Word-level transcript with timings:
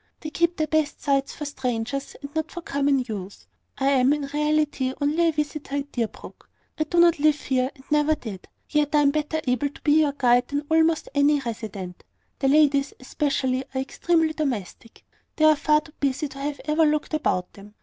They 0.21 0.31
keep 0.31 0.57
their 0.57 0.65
best 0.65 1.03
sights 1.03 1.35
for 1.35 1.45
strangers, 1.45 2.15
and 2.23 2.33
not 2.33 2.49
for 2.51 2.61
common 2.63 3.05
use. 3.07 3.45
I 3.77 3.89
am, 3.91 4.13
in 4.13 4.23
reality, 4.23 4.95
only 4.99 5.27
a 5.27 5.31
visitor 5.31 5.75
at 5.75 5.91
Deerbrook. 5.91 6.49
I 6.79 6.85
do 6.85 6.99
not 6.99 7.19
live 7.19 7.39
here, 7.39 7.69
and 7.75 7.83
never 7.91 8.15
did; 8.15 8.47
yet 8.67 8.95
I 8.95 9.01
am 9.03 9.11
better 9.11 9.39
able 9.45 9.69
to 9.69 9.81
be 9.83 9.99
your 10.01 10.13
guide 10.13 10.47
than 10.47 10.65
almost 10.71 11.07
any 11.13 11.39
resident. 11.41 12.03
The 12.39 12.47
ladies, 12.47 12.93
especially, 12.99 13.63
are 13.75 13.81
extremely 13.81 14.33
domestic: 14.33 15.05
they 15.35 15.45
are 15.45 15.55
far 15.55 15.81
too 15.81 15.93
busy 15.99 16.27
to 16.29 16.39
have 16.39 16.59
ever 16.65 16.83
looked 16.87 17.13
about 17.13 17.53
them. 17.53 17.75